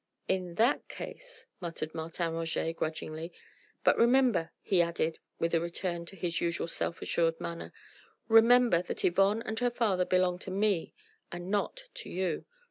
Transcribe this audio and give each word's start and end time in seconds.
"In 0.27 0.55
that 0.55 0.87
case..." 0.87 1.45
muttered 1.61 1.93
Martin 1.93 2.33
Roget 2.33 2.73
grudgingly. 2.75 3.31
"But 3.83 3.99
remember," 3.99 4.49
he 4.63 4.81
added 4.81 5.19
with 5.37 5.53
a 5.53 5.61
return 5.61 6.07
to 6.07 6.15
his 6.15 6.41
usual 6.41 6.67
self 6.67 7.03
assured 7.03 7.39
manner, 7.39 7.71
"remember 8.27 8.81
that 8.81 9.05
Yvonne 9.05 9.43
and 9.43 9.59
her 9.59 9.69
father 9.69 10.05
belong 10.05 10.39
to 10.39 10.49
me 10.49 10.95
and 11.31 11.51
not 11.51 11.83
to 11.93 12.09
you. 12.09 12.45